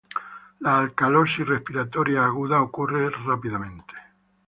[0.67, 3.93] La alcalosis respiratoria aguda ocurre rápidamente.